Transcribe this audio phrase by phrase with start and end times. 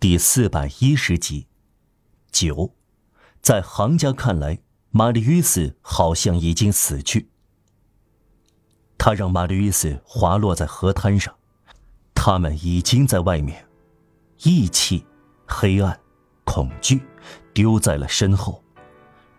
[0.00, 1.48] 第四百一十集。
[2.30, 2.72] 九，
[3.42, 7.30] 在行家看来，玛丽约斯好像已经死去。
[8.96, 11.34] 他让玛丽约斯滑落在河滩上，
[12.14, 13.66] 他们已经在外面，
[14.44, 15.04] 义气、
[15.48, 15.98] 黑暗、
[16.44, 17.02] 恐惧，
[17.52, 18.62] 丢在了身后。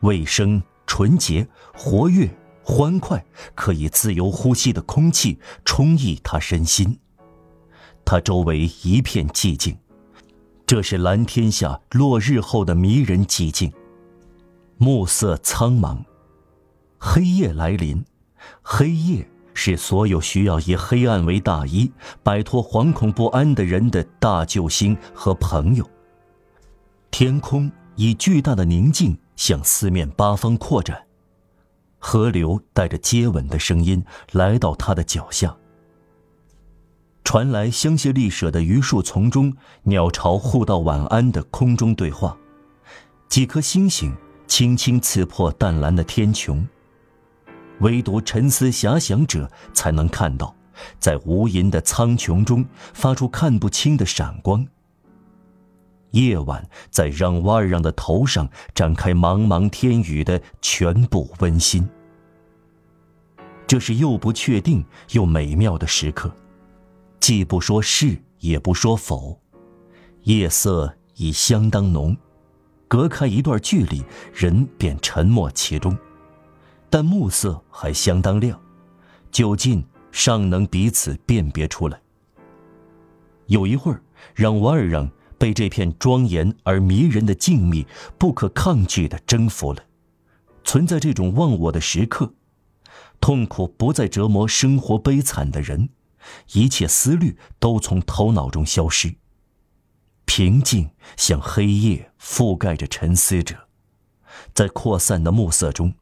[0.01, 2.29] 卫生、纯洁、活跃、
[2.61, 6.99] 欢快，可以自由呼吸的空气充溢他身心。
[8.03, 9.77] 他周围一片寂静，
[10.69, 13.73] 这是蓝天下落日后的迷人寂静。
[14.77, 15.97] 暮色苍茫，
[16.99, 18.05] 黑夜来临。
[18.61, 21.91] 黑夜是所有需要以黑暗为大衣、
[22.21, 25.89] 摆脱惶恐不安的人的大救星和朋友。
[27.09, 31.03] 天空以巨大的宁静向四面八方扩展，
[31.97, 35.57] 河流带着接吻的声音来到他的脚下。
[37.31, 42.35] 传来香榭丽舍的榆树丛中鸟巢互道晚安的空中对话，
[43.27, 44.11] 几颗星星
[44.47, 46.65] 轻轻刺破淡蓝的天穹。
[47.81, 50.55] 唯独沉思遐想者才能看到，
[50.97, 54.65] 在无垠的苍穹中发出看不清的闪光。
[56.09, 61.87] 夜晚在让瓦尔让的头上展开茫茫天宇的全部温馨。
[63.67, 66.35] 这是又不确定又美妙的时刻。
[67.19, 69.39] 既不说是，也不说否，
[70.23, 72.15] 夜色已相当浓，
[72.87, 74.03] 隔开一段距离，
[74.33, 75.95] 人便沉默其中。
[76.89, 78.59] 但暮色还相当亮，
[79.31, 82.01] 就近尚能彼此辨别出来。
[83.45, 84.01] 有一会儿，
[84.33, 87.85] 让瓦尔让被这片庄严而迷人的静谧
[88.17, 89.83] 不可抗拒地征服了。
[90.63, 92.33] 存在这种忘我的时刻，
[93.19, 95.89] 痛苦不再折磨生活悲惨的人。
[96.53, 99.15] 一切思虑都从头脑中消失，
[100.25, 103.67] 平静像黑夜覆盖着沉思者，
[104.53, 105.93] 在扩散的暮色中，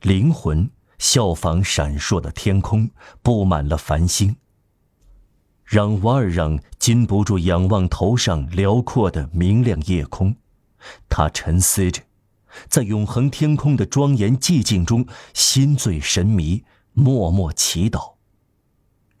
[0.00, 2.90] 灵魂效仿闪烁的天空，
[3.22, 4.36] 布满了繁星。
[5.64, 10.36] 让瓦尔让禁不住仰望头上辽阔的明亮夜空，
[11.08, 12.02] 他沉思着，
[12.68, 18.13] 在永恒天空的庄严寂静中，心醉神迷，默默祈祷。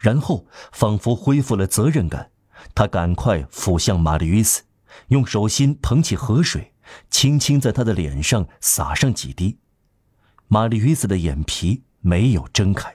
[0.04, 2.30] 然后，仿佛恢复了责任感，
[2.74, 4.64] 他赶快俯向玛丽·约斯，
[5.08, 6.74] 用手心捧起河水，
[7.08, 9.58] 轻轻在他的脸上洒上几滴。
[10.46, 12.94] 玛丽·约斯的眼皮没有睁开，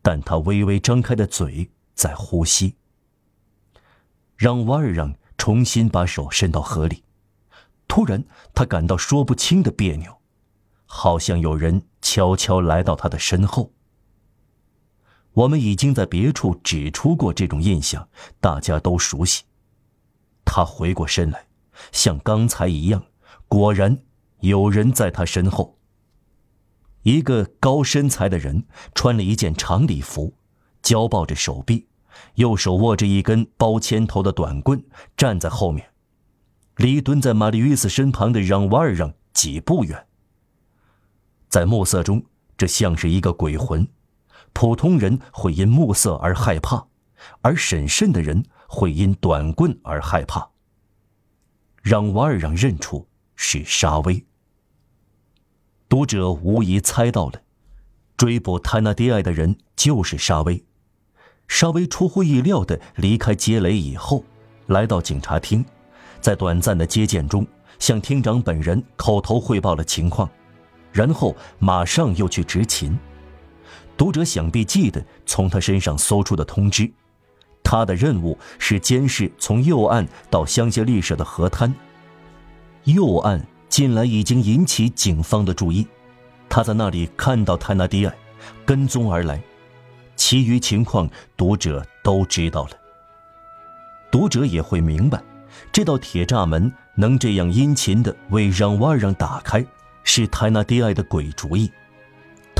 [0.00, 2.76] 但他微微张开的嘴在呼吸。
[4.34, 7.04] 让瓦尔让重新把手伸到河里，
[7.86, 10.22] 突然他感到说不清的别扭，
[10.86, 13.74] 好像有人悄悄来到他的身后。
[15.32, 18.08] 我们已经在别处指出过这种印象，
[18.40, 19.44] 大家都熟悉。
[20.44, 21.46] 他回过身来，
[21.92, 23.04] 像刚才一样，
[23.46, 23.98] 果然
[24.40, 25.78] 有人在他身后。
[27.02, 30.34] 一个高身材的人，穿了一件长礼服，
[30.82, 31.86] 交抱着手臂，
[32.34, 34.82] 右手握着一根包铅头的短棍，
[35.16, 35.90] 站在后面，
[36.76, 40.06] 离蹲在玛丽约斯身旁的让瓦尔让几步远。
[41.48, 42.24] 在暮色中，
[42.56, 43.86] 这像是一个鬼魂。
[44.60, 46.84] 普通人会因暮色而害怕，
[47.42, 50.50] 而审慎的人会因短棍而害怕。
[51.80, 54.26] 让瓦尔让认出是沙威。
[55.88, 57.40] 读者无疑猜到了，
[58.16, 60.60] 追捕泰纳迪埃的人就是沙威。
[61.46, 64.24] 沙威出乎意料地离开杰雷以后，
[64.66, 65.64] 来到警察厅，
[66.20, 67.46] 在短暂的接见中
[67.78, 70.28] 向厅长本人口头汇报了情况，
[70.90, 72.98] 然后马上又去执勤。
[73.98, 76.88] 读者想必记得从他身上搜出的通知，
[77.64, 81.74] 他的任务是监视从右岸到香榭丽舍的河滩。
[82.84, 85.84] 右岸近来已经引起警方的注意，
[86.48, 88.14] 他在那里看到泰纳迪埃，
[88.64, 89.42] 跟踪而来。
[90.14, 92.70] 其余情况读者都知道了。
[94.12, 95.20] 读者也会明白，
[95.72, 99.64] 这道铁栅门能这样殷勤地为让瓦让打开，
[100.04, 101.70] 是泰纳迪埃的鬼主意。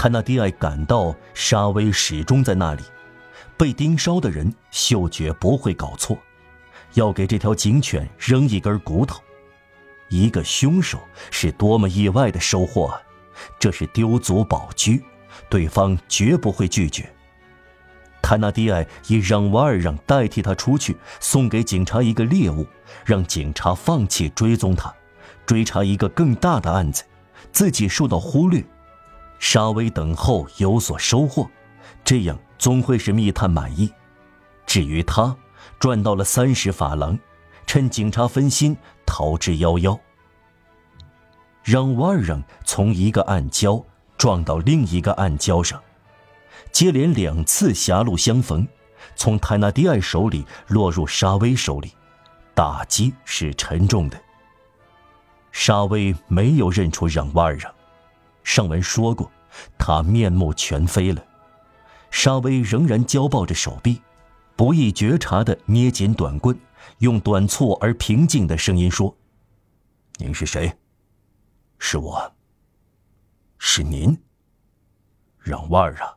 [0.00, 2.84] 泰纳迪埃感到沙威始终在那里，
[3.56, 6.16] 被盯梢的人嗅觉不会搞错，
[6.94, 9.20] 要给这条警犬扔一根骨头。
[10.08, 11.00] 一个凶手
[11.32, 13.02] 是多么意外的收获啊！
[13.58, 14.92] 这是丢卒保车，
[15.50, 17.12] 对方绝不会拒绝。
[18.22, 22.64] 泰纳迪埃以让瓦尔让代替他出去，送给警察一个猎物，
[23.04, 24.94] 让警察放弃追踪他，
[25.44, 27.02] 追查一个更大的案子，
[27.50, 28.64] 自己受到忽略。
[29.38, 31.49] 沙威等候有所收获，
[32.05, 33.90] 这样总会使密探满意。
[34.67, 35.37] 至于他
[35.79, 37.19] 赚到了三十法郎，
[37.67, 38.76] 趁警察分心
[39.06, 39.99] 逃之夭夭。
[41.62, 43.85] 让瓦尔让从一个暗礁
[44.17, 45.81] 撞到另一个暗礁上，
[46.73, 48.67] 接连两次狭路相逢，
[49.14, 51.93] 从泰纳迪埃手里落入沙威手里，
[52.55, 54.19] 打击是沉重的。
[55.52, 57.73] 沙威没有认出让瓦尔让，
[58.48, 59.30] 上文说过，
[59.76, 61.22] 他面目全非了。
[62.10, 64.00] 沙威仍然交抱着手臂，
[64.56, 66.58] 不易觉察地捏紧短棍，
[67.00, 69.14] 用短促而平静的声音说
[70.16, 70.72] ：“您是谁？”
[71.78, 72.32] 是我。
[73.58, 74.18] 是您，
[75.38, 76.16] 让腕儿啊！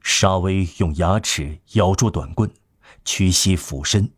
[0.00, 2.50] 沙威用牙齿咬住短棍，
[3.04, 4.10] 屈膝俯身，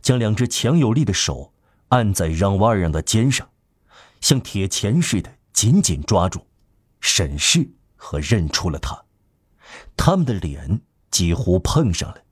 [0.00, 1.52] 将两只强有力的手
[1.88, 3.50] 按在让瓦尔让的肩上，
[4.22, 5.30] 像铁钳似的
[5.60, 6.40] 紧紧抓住，
[7.02, 8.98] 审视和认出了他。
[9.94, 10.80] 他们的脸
[11.10, 12.24] 几乎碰上了。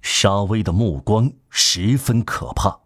[0.00, 2.80] 沙威的目光十分可怕。